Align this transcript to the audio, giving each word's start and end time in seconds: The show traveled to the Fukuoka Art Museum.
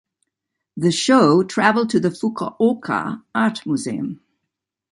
The 0.75 0.91
show 0.91 1.43
traveled 1.43 1.91
to 1.91 1.99
the 1.99 2.09
Fukuoka 2.09 3.21
Art 3.35 3.67
Museum. 3.67 4.19